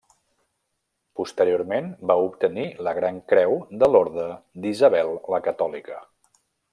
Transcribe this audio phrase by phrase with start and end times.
[1.19, 3.53] Posteriorment va obtenir la gran creu
[3.83, 4.25] de l'Orde
[4.65, 6.01] d'Isabel la Catòlica.